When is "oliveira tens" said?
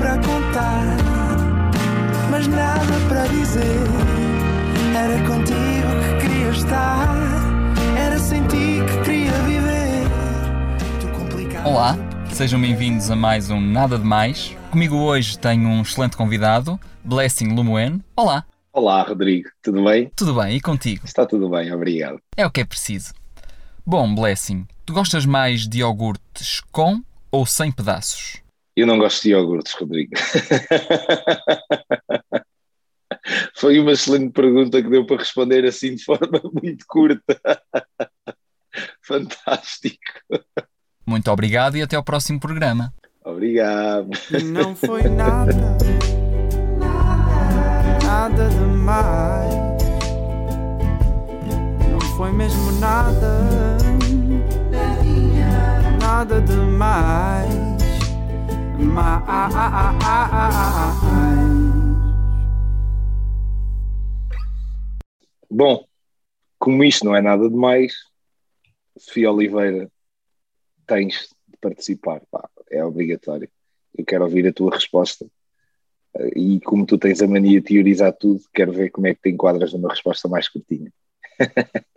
69.30-71.34